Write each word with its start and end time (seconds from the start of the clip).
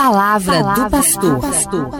palavra, 0.00 0.64
palavra 0.64 0.86
do 0.86 0.90
pastor. 0.90 1.90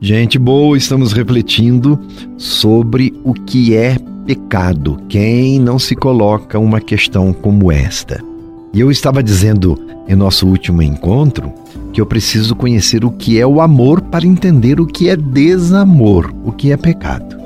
Gente 0.00 0.38
boa, 0.38 0.78
estamos 0.78 1.12
refletindo 1.12 2.00
sobre 2.38 3.12
o 3.22 3.34
que 3.34 3.76
é 3.76 3.98
pecado. 4.24 4.98
Quem 5.10 5.58
não 5.58 5.78
se 5.78 5.94
coloca 5.94 6.58
uma 6.58 6.80
questão 6.80 7.34
como 7.34 7.70
esta? 7.70 8.24
E 8.72 8.80
eu 8.80 8.90
estava 8.90 9.22
dizendo 9.22 9.78
em 10.08 10.16
nosso 10.16 10.46
último 10.46 10.80
encontro 10.80 11.52
que 11.92 12.00
eu 12.00 12.06
preciso 12.06 12.56
conhecer 12.56 13.04
o 13.04 13.10
que 13.10 13.38
é 13.38 13.46
o 13.46 13.60
amor 13.60 14.00
para 14.00 14.26
entender 14.26 14.80
o 14.80 14.86
que 14.86 15.10
é 15.10 15.16
desamor, 15.16 16.32
o 16.44 16.52
que 16.52 16.72
é 16.72 16.78
pecado. 16.78 17.36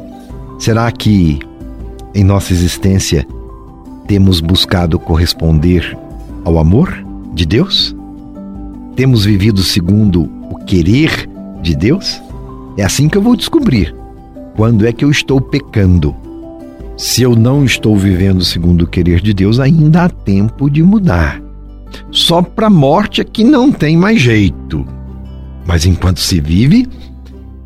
Será 0.61 0.89
que 0.93 1.41
em 2.15 2.23
nossa 2.23 2.53
existência 2.53 3.27
temos 4.07 4.41
buscado 4.41 4.97
corresponder 4.97 5.99
ao 6.45 6.57
amor 6.57 7.05
de 7.35 7.45
Deus? 7.45 7.97
Temos 8.97 9.25
vivido 9.25 9.63
segundo 9.63 10.31
o 10.51 10.57
querer 10.67 11.29
de 11.63 11.75
Deus? 11.75 12.21
É 12.77 12.85
assim 12.85 13.09
que 13.09 13.17
eu 13.17 13.23
vou 13.23 13.35
descobrir 13.35 13.95
quando 14.55 14.87
é 14.87 14.93
que 14.93 15.05
eu 15.05 15.11
estou 15.11 15.41
pecando. 15.41 16.15
Se 16.97 17.23
eu 17.23 17.35
não 17.35 17.65
estou 17.65 17.97
vivendo 17.97 18.45
segundo 18.45 18.83
o 18.83 18.87
querer 18.87 19.21
de 19.21 19.33
Deus, 19.33 19.59
ainda 19.59 20.05
há 20.05 20.09
tempo 20.11 20.71
de 20.71 20.83
mudar. 20.83 21.43
Só 22.11 22.43
para 22.43 22.67
a 22.67 22.71
morte 22.71 23.21
é 23.23 23.25
que 23.25 23.43
não 23.43 23.73
tem 23.73 23.97
mais 23.97 24.21
jeito. 24.21 24.87
Mas 25.67 25.87
enquanto 25.87 26.21
se 26.21 26.39
vive, 26.41 26.87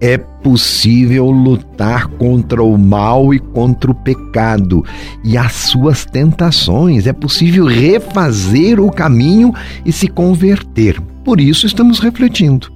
é 0.01 0.19
possível 0.19 1.31
lutar 1.31 2.07
contra 2.07 2.63
o 2.63 2.77
mal 2.77 3.33
e 3.33 3.39
contra 3.39 3.91
o 3.91 3.95
pecado 3.95 4.85
e 5.25 5.37
as 5.37 5.53
suas 5.53 6.05
tentações. 6.05 7.07
É 7.07 7.13
possível 7.13 7.67
refazer 7.67 8.81
o 8.81 8.91
caminho 8.91 9.53
e 9.85 9.93
se 9.93 10.07
converter. 10.07 11.01
Por 11.25 11.41
isso 11.41 11.67
estamos 11.67 11.99
refletindo. 11.99 12.71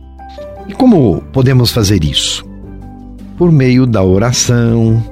E 0.68 0.72
como 0.72 1.20
podemos 1.32 1.70
fazer 1.70 2.04
isso? 2.04 2.44
Por 3.36 3.52
meio 3.52 3.86
da 3.86 4.02
oração, 4.02 5.02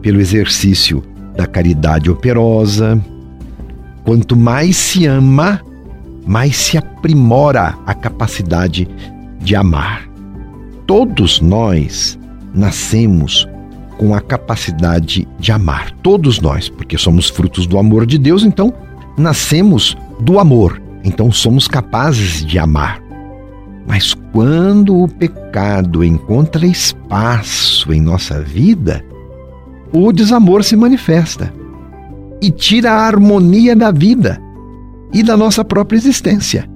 pelo 0.00 0.20
exercício 0.20 1.02
da 1.36 1.46
caridade 1.46 2.10
operosa. 2.10 3.00
Quanto 4.04 4.36
mais 4.36 4.76
se 4.76 5.06
ama, 5.06 5.60
mais 6.26 6.56
se 6.56 6.76
aprimora 6.76 7.74
a 7.86 7.94
capacidade 7.94 8.88
de 9.40 9.54
amar. 9.54 10.11
Todos 10.86 11.40
nós 11.40 12.18
nascemos 12.54 13.48
com 13.98 14.14
a 14.14 14.20
capacidade 14.20 15.28
de 15.38 15.52
amar. 15.52 15.90
Todos 16.02 16.40
nós, 16.40 16.68
porque 16.68 16.98
somos 16.98 17.28
frutos 17.28 17.66
do 17.66 17.78
amor 17.78 18.04
de 18.04 18.18
Deus, 18.18 18.42
então 18.42 18.72
nascemos 19.16 19.96
do 20.20 20.38
amor, 20.38 20.82
então 21.04 21.30
somos 21.30 21.68
capazes 21.68 22.44
de 22.44 22.58
amar. 22.58 23.00
Mas 23.86 24.14
quando 24.32 25.02
o 25.02 25.08
pecado 25.08 26.04
encontra 26.04 26.66
espaço 26.66 27.92
em 27.92 28.00
nossa 28.00 28.40
vida, 28.40 29.04
o 29.92 30.12
desamor 30.12 30.64
se 30.64 30.76
manifesta 30.76 31.52
e 32.40 32.50
tira 32.50 32.92
a 32.92 33.06
harmonia 33.06 33.76
da 33.76 33.90
vida 33.90 34.40
e 35.12 35.22
da 35.22 35.36
nossa 35.36 35.64
própria 35.64 35.96
existência. 35.96 36.68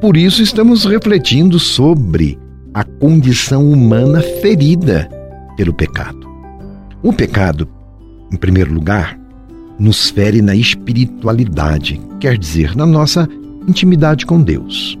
Por 0.00 0.16
isso 0.16 0.42
estamos 0.42 0.84
refletindo 0.84 1.58
sobre 1.58 2.38
a 2.74 2.84
condição 2.84 3.70
humana 3.70 4.20
ferida 4.40 5.08
pelo 5.56 5.72
pecado. 5.72 6.28
O 7.02 7.12
pecado, 7.12 7.68
em 8.32 8.36
primeiro 8.36 8.72
lugar, 8.72 9.18
nos 9.78 10.10
fere 10.10 10.40
na 10.40 10.54
espiritualidade, 10.54 12.00
quer 12.20 12.38
dizer, 12.38 12.76
na 12.76 12.86
nossa 12.86 13.28
intimidade 13.66 14.24
com 14.24 14.40
Deus. 14.40 14.98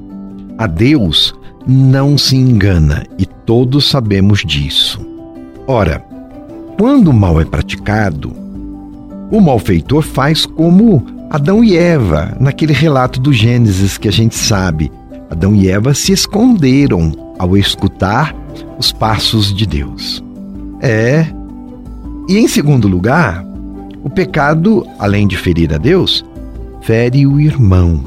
A 0.58 0.66
Deus 0.66 1.34
não 1.66 2.18
se 2.18 2.36
engana 2.36 3.06
e 3.18 3.24
todos 3.24 3.88
sabemos 3.88 4.40
disso. 4.44 5.00
Ora, 5.66 6.04
quando 6.78 7.08
o 7.08 7.14
mal 7.14 7.40
é 7.40 7.44
praticado, 7.44 8.32
o 9.30 9.40
malfeitor 9.40 10.02
faz 10.02 10.44
como 10.44 11.06
Adão 11.30 11.64
e 11.64 11.76
Eva, 11.76 12.36
naquele 12.38 12.72
relato 12.72 13.18
do 13.18 13.32
Gênesis 13.32 13.96
que 13.96 14.08
a 14.08 14.12
gente 14.12 14.34
sabe. 14.34 14.92
Adão 15.30 15.54
e 15.54 15.68
Eva 15.68 15.94
se 15.94 16.12
esconderam 16.12 17.12
ao 17.38 17.56
escutar 17.56 18.34
os 18.78 18.92
passos 18.92 19.54
de 19.54 19.66
Deus. 19.66 20.22
É. 20.80 21.26
E 22.28 22.38
em 22.38 22.46
segundo 22.46 22.88
lugar, 22.88 23.44
o 24.02 24.10
pecado, 24.10 24.86
além 24.98 25.26
de 25.26 25.36
ferir 25.36 25.72
a 25.72 25.78
Deus, 25.78 26.24
fere 26.80 27.26
o 27.26 27.40
irmão, 27.40 28.02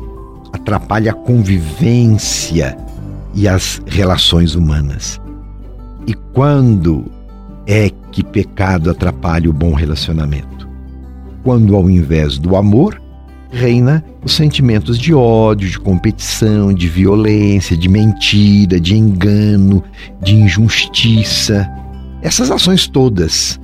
atrapalha 0.51 1.11
a 1.11 1.15
convivência 1.15 2.77
e 3.33 3.47
as 3.47 3.81
relações 3.85 4.55
humanas. 4.55 5.19
E 6.07 6.13
quando 6.33 7.05
é 7.67 7.89
que 8.11 8.23
pecado 8.23 8.89
atrapalha 8.89 9.49
o 9.49 9.53
bom 9.53 9.73
relacionamento? 9.73 10.67
Quando, 11.43 11.75
ao 11.75 11.89
invés 11.89 12.37
do 12.37 12.55
amor, 12.55 13.01
reina 13.55 14.03
os 14.23 14.33
sentimentos 14.35 14.97
de 14.97 15.13
ódio, 15.13 15.69
de 15.69 15.79
competição, 15.79 16.73
de 16.73 16.87
violência, 16.87 17.77
de 17.77 17.87
mentira, 17.87 18.79
de 18.79 18.95
engano, 18.97 19.83
de 20.21 20.35
injustiça. 20.35 21.69
Essas 22.21 22.51
ações 22.51 22.87
todas 22.87 23.59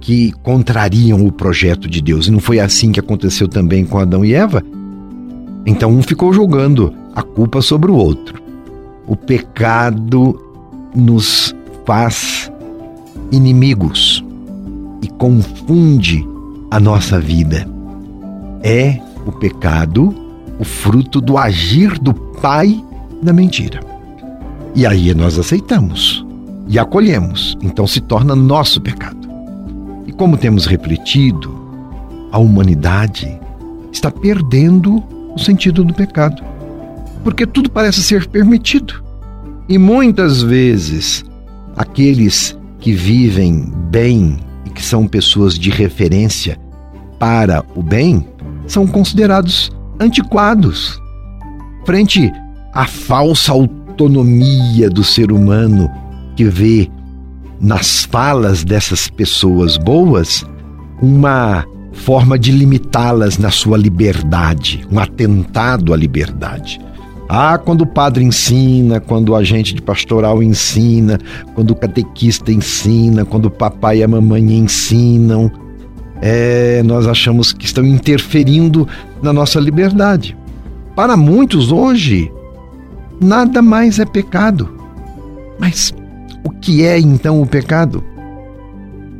que 0.00 0.32
contrariam 0.42 1.26
o 1.26 1.32
projeto 1.32 1.88
de 1.88 2.00
Deus. 2.00 2.28
E 2.28 2.30
não 2.30 2.38
foi 2.38 2.60
assim 2.60 2.92
que 2.92 3.00
aconteceu 3.00 3.48
também 3.48 3.84
com 3.84 3.98
Adão 3.98 4.24
e 4.24 4.32
Eva? 4.32 4.62
Então 5.66 5.90
um 5.90 6.02
ficou 6.02 6.32
jogando 6.32 6.94
a 7.14 7.22
culpa 7.22 7.60
sobre 7.60 7.90
o 7.90 7.94
outro. 7.96 8.40
O 9.06 9.16
pecado 9.16 10.40
nos 10.94 11.54
faz 11.84 12.50
inimigos 13.32 14.24
e 15.02 15.08
confunde 15.08 16.24
a 16.70 16.78
nossa 16.78 17.18
vida. 17.18 17.68
É 18.62 19.00
o 19.26 19.32
pecado 19.32 20.26
o 20.58 20.64
fruto 20.64 21.20
do 21.20 21.36
agir 21.36 21.98
do 21.98 22.14
pai 22.14 22.82
da 23.22 23.32
mentira. 23.32 23.80
E 24.74 24.86
aí 24.86 25.14
nós 25.14 25.38
aceitamos 25.38 26.24
e 26.68 26.78
acolhemos, 26.78 27.56
então 27.62 27.86
se 27.86 28.00
torna 28.00 28.34
nosso 28.34 28.80
pecado. 28.80 29.28
E 30.06 30.12
como 30.12 30.36
temos 30.36 30.66
refletido, 30.66 31.54
a 32.30 32.38
humanidade 32.38 33.38
está 33.92 34.10
perdendo 34.10 35.02
o 35.34 35.38
sentido 35.38 35.84
do 35.84 35.94
pecado, 35.94 36.42
porque 37.22 37.46
tudo 37.46 37.70
parece 37.70 38.02
ser 38.02 38.26
permitido. 38.26 39.02
E 39.68 39.78
muitas 39.78 40.42
vezes 40.42 41.24
aqueles 41.76 42.56
que 42.78 42.92
vivem 42.92 43.72
bem 43.90 44.38
e 44.64 44.70
que 44.70 44.82
são 44.82 45.06
pessoas 45.06 45.58
de 45.58 45.70
referência 45.70 46.58
para 47.18 47.64
o 47.74 47.82
bem 47.82 48.26
são 48.66 48.86
considerados 48.86 49.70
antiquados 50.00 51.00
frente 51.84 52.32
à 52.72 52.86
falsa 52.86 53.52
autonomia 53.52 54.90
do 54.90 55.04
ser 55.04 55.30
humano 55.32 55.90
que 56.34 56.44
vê 56.44 56.90
nas 57.60 58.04
falas 58.04 58.64
dessas 58.64 59.08
pessoas 59.08 59.78
boas 59.78 60.44
uma 61.00 61.64
forma 61.92 62.38
de 62.38 62.52
limitá-las 62.52 63.38
na 63.38 63.50
sua 63.50 63.78
liberdade, 63.78 64.86
um 64.90 64.98
atentado 64.98 65.94
à 65.94 65.96
liberdade. 65.96 66.78
Ah, 67.28 67.58
quando 67.58 67.82
o 67.82 67.86
padre 67.86 68.22
ensina, 68.22 69.00
quando 69.00 69.30
o 69.30 69.34
agente 69.34 69.74
de 69.74 69.82
pastoral 69.82 70.42
ensina, 70.42 71.18
quando 71.54 71.70
o 71.70 71.74
catequista 71.74 72.52
ensina, 72.52 73.24
quando 73.24 73.46
o 73.46 73.50
papai 73.50 73.98
e 73.98 74.02
a 74.02 74.08
mamãe 74.08 74.42
ensinam, 74.52 75.50
é, 76.20 76.82
nós 76.82 77.06
achamos 77.06 77.52
que 77.52 77.64
estão 77.64 77.84
interferindo 77.84 78.88
na 79.22 79.32
nossa 79.32 79.60
liberdade. 79.60 80.36
Para 80.94 81.16
muitos 81.16 81.70
hoje, 81.70 82.32
nada 83.20 83.60
mais 83.60 83.98
é 83.98 84.04
pecado. 84.04 84.68
Mas 85.58 85.92
o 86.44 86.50
que 86.50 86.84
é 86.84 86.98
então 86.98 87.40
o 87.40 87.46
pecado? 87.46 88.02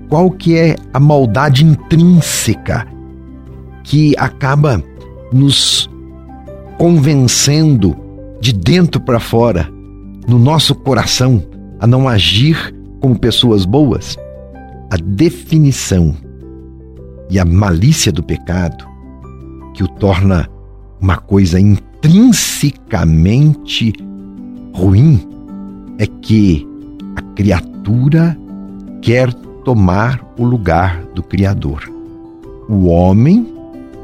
Qual 0.08 0.30
que 0.30 0.56
é 0.56 0.76
a 0.92 1.00
maldade 1.00 1.64
intrínseca 1.64 2.86
que 3.82 4.14
acaba 4.16 4.82
nos 5.32 5.90
convencendo 6.78 7.96
de 8.40 8.52
dentro 8.52 9.00
para 9.00 9.18
fora, 9.18 9.68
no 10.28 10.38
nosso 10.38 10.74
coração, 10.74 11.42
a 11.80 11.86
não 11.86 12.08
agir 12.08 12.74
como 13.00 13.18
pessoas 13.18 13.64
boas? 13.64 14.16
A 14.90 14.96
definição 14.96 16.14
e 17.30 17.38
a 17.38 17.44
malícia 17.44 18.10
do 18.12 18.22
pecado, 18.22 18.86
que 19.74 19.84
o 19.84 19.88
torna 19.88 20.48
uma 21.00 21.16
coisa 21.16 21.58
intrinsecamente 21.60 23.92
ruim, 24.72 25.20
é 25.98 26.06
que 26.06 26.66
a 27.16 27.22
criatura 27.34 28.38
quer 29.02 29.32
tomar 29.64 30.24
o 30.38 30.44
lugar 30.44 31.02
do 31.14 31.22
Criador. 31.22 31.90
O 32.68 32.86
homem, 32.86 33.46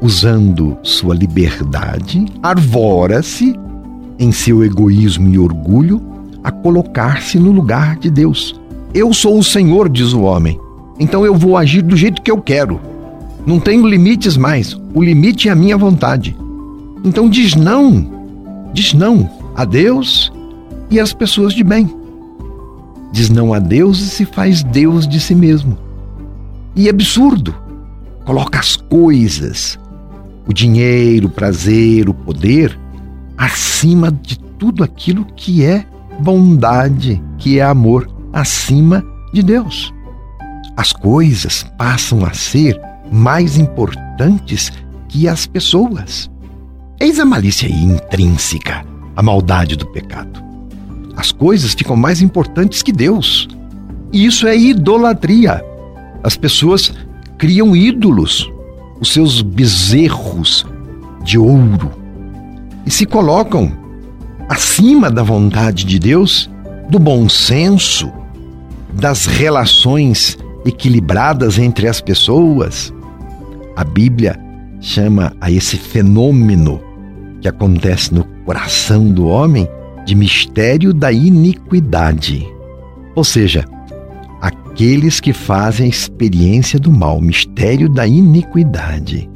usando 0.01 0.77
sua 0.81 1.13
liberdade, 1.15 2.25
arvora-se 2.41 3.55
em 4.19 4.31
seu 4.31 4.63
egoísmo 4.63 5.29
e 5.29 5.39
orgulho, 5.39 6.01
a 6.43 6.51
colocar-se 6.51 7.39
no 7.39 7.51
lugar 7.51 7.97
de 7.97 8.09
Deus. 8.09 8.59
Eu 8.93 9.13
sou 9.13 9.37
o 9.37 9.43
Senhor, 9.43 9.89
diz 9.89 10.13
o 10.13 10.21
homem, 10.21 10.59
então 10.99 11.25
eu 11.25 11.35
vou 11.35 11.57
agir 11.57 11.81
do 11.81 11.95
jeito 11.95 12.21
que 12.21 12.29
eu 12.29 12.41
quero. 12.41 12.79
Não 13.45 13.59
tenho 13.59 13.85
limites 13.85 14.37
mais, 14.37 14.77
o 14.93 15.01
limite 15.01 15.49
é 15.49 15.51
a 15.51 15.55
minha 15.55 15.77
vontade. 15.77 16.35
Então 17.03 17.29
diz 17.29 17.55
não, 17.55 18.09
diz 18.73 18.93
não 18.93 19.29
a 19.55 19.65
Deus 19.65 20.31
e 20.89 20.99
às 20.99 21.11
pessoas 21.11 21.53
de 21.53 21.63
bem. 21.63 21.93
Diz 23.11 23.29
não 23.29 23.53
a 23.53 23.59
Deus 23.59 23.99
e 23.99 24.09
se 24.09 24.25
faz 24.25 24.63
Deus 24.63 25.07
de 25.07 25.19
si 25.19 25.35
mesmo. 25.35 25.77
E 26.75 26.87
é 26.87 26.89
absurdo. 26.89 27.53
Coloca 28.25 28.59
as 28.59 28.75
coisas, 28.75 29.77
o 30.47 30.53
dinheiro, 30.53 31.27
o 31.27 31.29
prazer, 31.29 32.09
o 32.09 32.13
poder, 32.13 32.79
acima 33.37 34.09
de 34.09 34.39
tudo 34.57 34.83
aquilo 34.83 35.25
que 35.35 35.63
é 35.63 35.85
bondade, 36.19 37.21
que 37.37 37.59
é 37.59 37.63
amor, 37.63 38.09
acima 38.31 39.03
de 39.33 39.43
Deus. 39.43 39.93
As 40.75 40.91
coisas 40.91 41.63
passam 41.77 42.25
a 42.25 42.33
ser 42.33 42.79
mais 43.11 43.57
importantes 43.57 44.71
que 45.07 45.27
as 45.27 45.45
pessoas. 45.45 46.31
Eis 46.99 47.19
a 47.19 47.25
malícia 47.25 47.67
intrínseca, 47.67 48.83
a 49.15 49.21
maldade 49.21 49.75
do 49.75 49.85
pecado. 49.85 50.43
As 51.15 51.31
coisas 51.31 51.73
ficam 51.73 51.95
mais 51.95 52.21
importantes 52.21 52.81
que 52.81 52.91
Deus. 52.91 53.47
E 54.11 54.25
isso 54.25 54.47
é 54.47 54.57
idolatria. 54.57 55.63
As 56.23 56.35
pessoas 56.35 56.91
criam 57.37 57.75
ídolos, 57.75 58.51
os 58.99 59.13
seus 59.13 59.41
bezerros 59.41 60.65
de 61.23 61.37
ouro, 61.37 61.91
e 62.85 62.91
se 62.91 63.05
colocam 63.05 63.71
acima 64.49 65.09
da 65.09 65.23
vontade 65.23 65.85
de 65.85 65.99
Deus, 65.99 66.49
do 66.89 66.99
bom 66.99 67.29
senso, 67.29 68.11
das 68.91 69.25
relações 69.25 70.37
equilibradas 70.65 71.57
entre 71.57 71.87
as 71.87 72.01
pessoas. 72.01 72.93
A 73.75 73.83
Bíblia 73.83 74.39
chama 74.79 75.33
a 75.39 75.49
esse 75.49 75.77
fenômeno 75.77 76.81
que 77.41 77.47
acontece 77.47 78.13
no 78.13 78.23
coração 78.45 79.11
do 79.11 79.27
homem 79.27 79.67
de 80.05 80.15
mistério 80.15 80.93
da 80.93 81.11
iniquidade. 81.11 82.47
Ou 83.15 83.23
seja, 83.23 83.65
aqueles 84.41 85.19
que 85.19 85.33
fazem 85.33 85.85
a 85.85 85.89
experiência 85.89 86.79
do 86.79 86.91
mal, 86.91 87.21
mistério 87.21 87.87
da 87.87 88.05
iniquidade. 88.05 89.29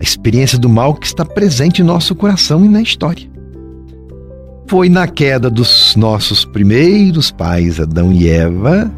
A 0.00 0.02
experiência 0.02 0.58
do 0.58 0.68
mal 0.68 0.94
que 0.94 1.06
está 1.06 1.24
presente 1.24 1.80
em 1.80 1.84
nosso 1.84 2.14
coração 2.14 2.64
e 2.64 2.68
na 2.68 2.82
história. 2.82 3.30
Foi 4.66 4.88
na 4.88 5.06
queda 5.06 5.50
dos 5.50 5.94
nossos 5.96 6.44
primeiros 6.44 7.30
pais, 7.30 7.78
Adão 7.78 8.12
e 8.12 8.28
Eva, 8.28 8.90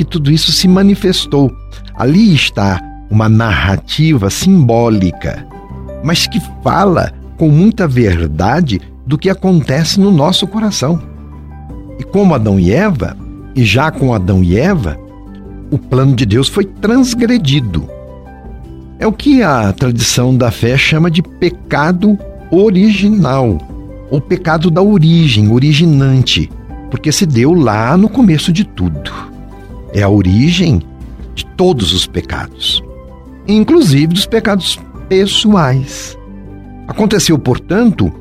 que 0.00 0.04
tudo 0.06 0.30
isso 0.30 0.50
se 0.50 0.66
manifestou. 0.66 1.54
Ali 1.94 2.34
está 2.34 2.80
uma 3.10 3.28
narrativa 3.28 4.30
simbólica, 4.30 5.46
mas 6.02 6.26
que 6.26 6.40
fala 6.64 7.12
com 7.36 7.50
muita 7.50 7.86
verdade 7.86 8.80
do 9.06 9.18
que 9.18 9.28
acontece 9.28 10.00
no 10.00 10.10
nosso 10.10 10.46
coração. 10.46 11.02
E 11.98 12.02
como 12.02 12.34
Adão 12.34 12.58
e 12.58 12.72
Eva, 12.72 13.14
e 13.54 13.62
já 13.62 13.90
com 13.90 14.14
Adão 14.14 14.42
e 14.42 14.58
Eva, 14.58 14.96
o 15.70 15.76
plano 15.76 16.16
de 16.16 16.24
Deus 16.24 16.48
foi 16.48 16.64
transgredido. 16.64 17.86
É 18.98 19.06
o 19.06 19.12
que 19.12 19.42
a 19.42 19.70
tradição 19.70 20.34
da 20.34 20.50
fé 20.50 20.78
chama 20.78 21.10
de 21.10 21.20
pecado 21.20 22.18
original, 22.50 23.58
ou 24.10 24.18
pecado 24.18 24.70
da 24.70 24.80
origem, 24.80 25.52
originante, 25.52 26.50
porque 26.90 27.12
se 27.12 27.26
deu 27.26 27.52
lá 27.52 27.98
no 27.98 28.08
começo 28.08 28.50
de 28.50 28.64
tudo. 28.64 29.29
É 29.92 30.02
a 30.02 30.08
origem 30.08 30.82
de 31.34 31.44
todos 31.56 31.92
os 31.92 32.06
pecados, 32.06 32.82
inclusive 33.46 34.08
dos 34.08 34.26
pecados 34.26 34.78
pessoais. 35.08 36.16
Aconteceu, 36.86 37.38
portanto, 37.38 38.12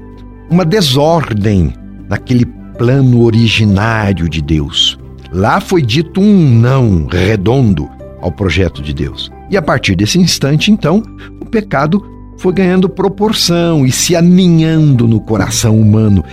uma 0.50 0.66
desordem 0.66 1.74
naquele 2.08 2.46
plano 2.78 3.24
originário 3.24 4.28
de 4.30 4.42
Deus. 4.42 4.98
Lá 5.32 5.60
foi 5.60 5.82
dito 5.82 6.20
um 6.20 6.60
não 6.60 7.06
redondo 7.06 7.88
ao 8.22 8.32
projeto 8.32 8.82
de 8.82 8.94
Deus. 8.94 9.32
E 9.50 9.58
a 9.58 9.62
partir 9.62 9.96
desse 9.96 10.18
instante, 10.20 10.72
então, 10.72 11.04
o 11.40 11.46
pecado 11.46 12.04
foi 12.38 12.54
ganhando 12.54 12.88
proporção 12.88 13.86
e 13.86 13.92
se 13.92 14.16
aninhando 14.16 15.08
no 15.08 15.20
coração 15.20 15.80
humano 15.80 16.24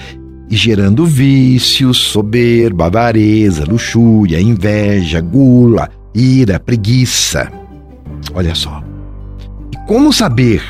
e 0.49 0.57
gerando 0.57 1.05
vícios, 1.05 1.99
soberba, 1.99 2.87
avareza, 2.87 3.65
luxúria, 3.65 4.41
inveja, 4.41 5.21
gula, 5.21 5.89
ira, 6.15 6.61
preguiça. 6.61 7.51
Olha 8.35 8.55
só. 8.55 8.83
E 9.73 9.77
como 9.87 10.13
saber 10.13 10.63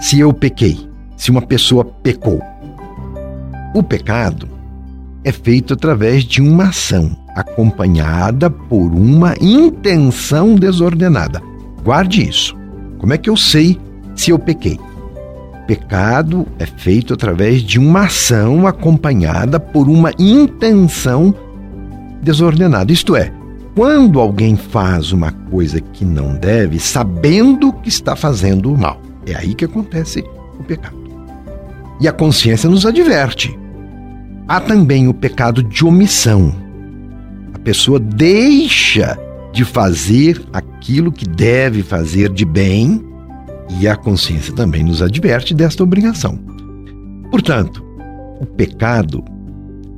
se 0.00 0.20
eu 0.20 0.32
pequei, 0.32 0.78
se 1.16 1.30
uma 1.30 1.42
pessoa 1.42 1.84
pecou? 1.84 2.40
O 3.74 3.82
pecado 3.82 4.48
é 5.24 5.32
feito 5.32 5.74
através 5.74 6.24
de 6.24 6.40
uma 6.40 6.68
ação 6.68 7.16
acompanhada 7.34 8.50
por 8.50 8.92
uma 8.92 9.34
intenção 9.40 10.54
desordenada. 10.54 11.40
Guarde 11.82 12.28
isso. 12.28 12.56
Como 12.98 13.12
é 13.12 13.18
que 13.18 13.30
eu 13.30 13.36
sei 13.36 13.80
se 14.14 14.30
eu 14.30 14.38
pequei? 14.38 14.78
Pecado 15.66 16.46
é 16.58 16.66
feito 16.66 17.14
através 17.14 17.62
de 17.62 17.78
uma 17.78 18.06
ação 18.06 18.66
acompanhada 18.66 19.60
por 19.60 19.88
uma 19.88 20.10
intenção 20.18 21.34
desordenada. 22.22 22.92
Isto 22.92 23.14
é, 23.14 23.32
quando 23.74 24.20
alguém 24.20 24.56
faz 24.56 25.12
uma 25.12 25.32
coisa 25.32 25.80
que 25.80 26.04
não 26.04 26.34
deve, 26.34 26.78
sabendo 26.78 27.72
que 27.72 27.88
está 27.88 28.14
fazendo 28.14 28.72
o 28.72 28.78
mal. 28.78 29.00
É 29.26 29.34
aí 29.34 29.54
que 29.54 29.64
acontece 29.64 30.24
o 30.58 30.64
pecado. 30.64 30.96
E 32.00 32.08
a 32.08 32.12
consciência 32.12 32.68
nos 32.68 32.84
adverte. 32.84 33.56
Há 34.48 34.60
também 34.60 35.08
o 35.08 35.14
pecado 35.14 35.62
de 35.62 35.84
omissão. 35.84 36.52
A 37.54 37.58
pessoa 37.58 38.00
deixa 38.00 39.16
de 39.52 39.64
fazer 39.64 40.42
aquilo 40.52 41.12
que 41.12 41.26
deve 41.26 41.82
fazer 41.82 42.28
de 42.30 42.44
bem 42.44 43.11
e 43.68 43.88
a 43.88 43.96
consciência 43.96 44.54
também 44.54 44.82
nos 44.82 45.02
adverte 45.02 45.54
desta 45.54 45.82
obrigação. 45.82 46.38
Portanto, 47.30 47.84
o 48.40 48.46
pecado 48.46 49.24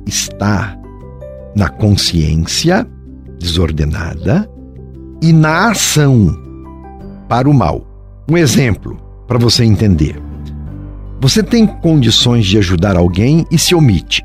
está 0.05 0.77
na 1.55 1.69
consciência 1.69 2.87
desordenada 3.39 4.49
e 5.21 5.31
na 5.31 5.71
ação 5.71 6.37
para 7.27 7.49
o 7.49 7.53
mal. 7.53 7.85
Um 8.29 8.37
exemplo 8.37 8.97
para 9.27 9.37
você 9.37 9.63
entender. 9.63 10.21
Você 11.21 11.41
tem 11.41 11.65
condições 11.65 12.45
de 12.45 12.57
ajudar 12.57 12.95
alguém 12.95 13.45
e 13.49 13.57
se 13.57 13.73
omite. 13.73 14.23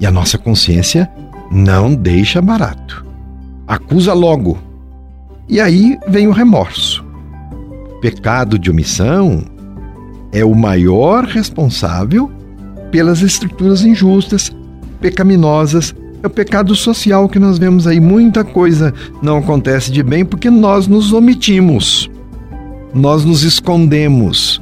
E 0.00 0.06
a 0.06 0.10
nossa 0.10 0.38
consciência 0.38 1.10
não 1.52 1.94
deixa 1.94 2.40
barato. 2.40 3.04
Acusa 3.66 4.12
logo. 4.12 4.58
E 5.48 5.60
aí 5.60 5.98
vem 6.08 6.26
o 6.26 6.32
remorso. 6.32 6.89
Pecado 8.00 8.58
de 8.58 8.70
omissão 8.70 9.44
é 10.32 10.44
o 10.44 10.54
maior 10.54 11.24
responsável 11.24 12.30
pelas 12.90 13.20
estruturas 13.20 13.84
injustas, 13.84 14.50
pecaminosas. 15.00 15.94
É 16.22 16.26
o 16.26 16.30
pecado 16.30 16.74
social 16.74 17.28
que 17.28 17.38
nós 17.38 17.58
vemos 17.58 17.86
aí. 17.86 18.00
Muita 18.00 18.44
coisa 18.44 18.92
não 19.22 19.38
acontece 19.38 19.90
de 19.90 20.02
bem 20.02 20.24
porque 20.24 20.50
nós 20.50 20.86
nos 20.86 21.12
omitimos. 21.12 22.10
Nós 22.94 23.24
nos 23.24 23.42
escondemos 23.42 24.60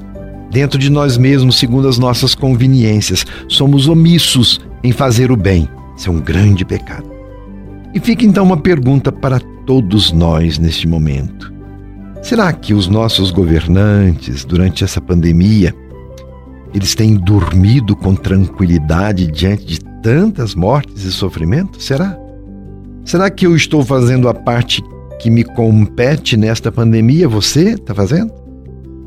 dentro 0.51 0.79
de 0.79 0.91
nós 0.91 1.17
mesmos 1.17 1.59
segundo 1.59 1.89
as 1.89 1.99
nossas 1.99 2.35
conveniências. 2.35 3.25
Somos 3.49 3.89
omissos 3.89 4.61
em 4.83 4.93
fazer 4.93 5.31
o 5.31 5.37
bem. 5.37 5.69
Isso 5.97 6.11
é 6.11 6.13
um 6.13 6.21
grande 6.21 6.65
pecado. 6.65 7.11
E 7.95 8.01
fica 8.01 8.25
então 8.25 8.45
uma 8.45 8.57
pergunta 8.57 9.11
para 9.11 9.41
todos 9.67 10.13
nós 10.13 10.59
neste 10.59 10.87
momento. 10.87 11.58
Será 12.23 12.53
que 12.53 12.75
os 12.75 12.89
nossos 12.89 13.31
governantes, 13.31 14.45
durante 14.45 14.85
essa 14.85 15.01
pandemia, 15.01 15.75
eles 16.75 16.95
têm 16.95 17.15
dormido 17.15 17.97
com 17.97 18.15
tranquilidade 18.15 19.27
diante 19.29 19.65
de 19.65 19.81
tantas 20.03 20.55
mortes 20.55 21.05
e 21.05 21.13
sofrimentos? 21.13 21.85
Será? 21.85 22.19
Será 23.05 23.31
que 23.31 23.47
eu 23.47 23.57
estou 23.57 23.85
fazendo 23.85 24.29
a 24.29 24.35
parte 24.35 24.83
que 25.19 25.31
me 25.31 25.43
compete 25.43 26.37
nesta 26.37 26.71
pandemia? 26.71 27.29
Você 27.29 27.71
está 27.71 27.95
fazendo? 27.95 28.33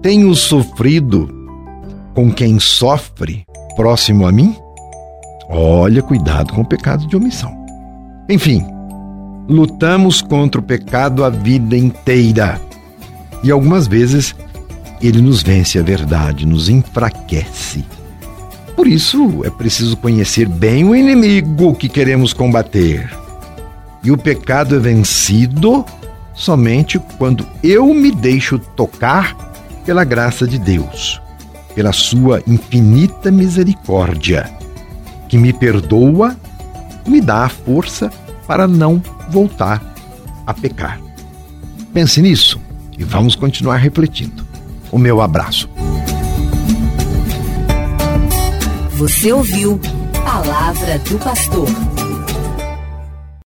Tenho 0.01 0.34
sofrido 0.34 1.30
com 2.15 2.32
quem 2.32 2.60
sofre 2.60 3.44
próximo 3.75 4.25
a 4.25 4.32
mim? 4.32 4.56
Olha, 5.50 6.01
cuidado 6.01 6.53
com 6.53 6.62
o 6.62 6.65
pecado 6.65 7.06
de 7.08 7.15
omissão. 7.15 7.53
Enfim, 8.30 8.65
lutamos 9.48 10.22
contra 10.22 10.60
o 10.60 10.63
pecado 10.63 11.24
a 11.24 11.30
vida 11.30 11.77
inteira. 11.77 12.60
E 13.43 13.50
algumas 13.50 13.88
vezes 13.88 14.36
ele 15.01 15.21
nos 15.21 15.41
vence 15.41 15.79
a 15.79 15.83
verdade, 15.83 16.45
nos 16.45 16.69
enfraquece. 16.69 17.83
Por 18.75 18.88
isso 18.88 19.41
é 19.43 19.50
preciso 19.50 19.98
conhecer 19.98 20.48
bem 20.48 20.88
o 20.88 20.95
inimigo 20.95 21.75
que 21.75 21.89
queremos 21.89 22.33
combater. 22.33 23.12
E 24.03 24.12
o 24.12 24.17
pecado 24.17 24.75
é 24.75 24.79
vencido 24.79 25.83
somente 26.33 27.00
quando 27.17 27.45
eu 27.63 27.93
me 27.93 28.12
deixo 28.12 28.57
tocar 28.57 29.36
pela 29.86 30.03
graça 30.03 30.48
de 30.48 30.57
Deus, 30.57 31.21
pela 31.75 31.91
sua 31.91 32.41
infinita 32.48 33.31
misericórdia, 33.31 34.50
que 35.27 35.38
me 35.38 35.51
perdoa 35.51 36.36
e 37.05 37.10
me 37.10 37.21
dá 37.21 37.45
a 37.45 37.50
força 37.50 38.12
para 38.48 38.67
não 38.67 39.01
voltar 39.29 39.81
a 40.45 40.53
pecar. 40.53 41.00
Pense 41.93 42.21
nisso 42.21 42.60
e 43.01 43.03
vamos 43.03 43.36
continuar 43.36 43.77
refletindo. 43.77 44.46
O 44.91 45.00
meu 45.00 45.22
abraço. 45.22 45.67
Você 48.91 49.34
ouviu 49.34 49.79
Palavra 50.24 51.00
do 51.00 51.17
Pastor. 51.17 51.67